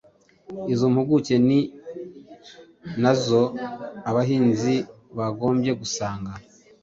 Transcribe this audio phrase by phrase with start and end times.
[0.73, 1.59] Izo mpuguke ni
[3.01, 3.43] na zo
[4.09, 4.75] abahinzi
[5.17, 6.31] bagombye gusanga,